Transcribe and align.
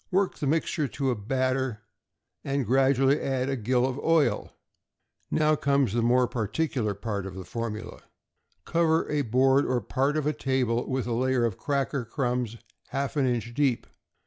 Work 0.09 0.39
the 0.39 0.47
mixture 0.47 0.87
to 0.87 1.11
a 1.11 1.15
batter, 1.15 1.83
and 2.43 2.65
gradually 2.65 3.21
add 3.21 3.49
a 3.49 3.55
gill 3.55 3.85
of 3.85 3.99
oil. 3.99 4.57
Now 5.29 5.55
comes 5.55 5.93
the 5.93 6.01
more 6.01 6.27
particular 6.27 6.95
part 6.95 7.27
of 7.27 7.35
the 7.35 7.45
formula. 7.45 8.01
Cover 8.65 9.07
a 9.11 9.21
board 9.21 9.63
or 9.63 9.79
part 9.79 10.17
of 10.17 10.25
a 10.25 10.33
table 10.33 10.89
with 10.89 11.05
a 11.05 11.13
layer 11.13 11.45
of 11.45 11.59
cracker 11.59 12.03
crumbs 12.03 12.57
half 12.87 13.15
an 13.15 13.27
inch 13.27 13.53
deep. 13.53 13.85